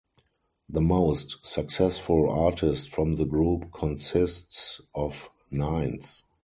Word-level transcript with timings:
The 0.67 0.81
most 0.81 1.45
successful 1.45 2.27
artist 2.27 2.89
from 2.91 3.17
the 3.17 3.25
group 3.25 3.71
consists 3.71 4.81
of 4.95 5.29
Nines. 5.51 6.23